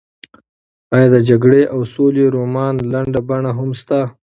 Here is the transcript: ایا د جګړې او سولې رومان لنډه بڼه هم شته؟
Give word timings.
ایا 0.95 1.07
د 1.15 1.17
جګړې 1.29 1.61
او 1.73 1.79
سولې 1.93 2.25
رومان 2.35 2.75
لنډه 2.91 3.21
بڼه 3.29 3.51
هم 3.57 3.69
شته؟ 3.79 3.99